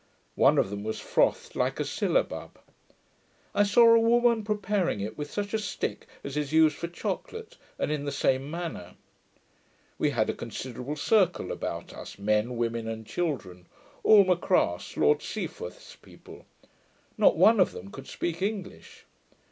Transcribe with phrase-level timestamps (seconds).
[0.33, 2.57] One of them was frothed like a syllabub.
[3.53, 7.55] I saw a woman preparing it with such a stick as is used for chocolate,
[7.77, 8.95] and in the same manner.
[9.99, 13.67] We had a considerable circle about us, men, women and children,
[14.01, 16.47] all M'Craas, Lord Seaforth's people.
[17.15, 19.05] Not one of them could speak English.